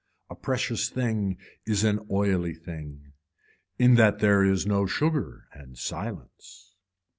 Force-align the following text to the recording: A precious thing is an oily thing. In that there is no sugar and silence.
A 0.31 0.35
precious 0.35 0.89
thing 0.89 1.37
is 1.67 1.83
an 1.83 1.99
oily 2.09 2.55
thing. 2.55 3.13
In 3.77 3.93
that 3.97 4.17
there 4.17 4.43
is 4.43 4.65
no 4.65 4.87
sugar 4.87 5.47
and 5.53 5.77
silence. 5.77 6.75